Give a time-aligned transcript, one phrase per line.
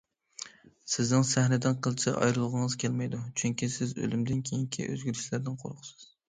[0.93, 6.11] سىزنىڭ سەھنىدىن قىلچە ئايرىلغۇڭىز كەلمەيدۇ، چۈنكى، سىز ئۆلۈمدىن كېيىنكى ئۆزگىرىشلەردىن قورقىسىز.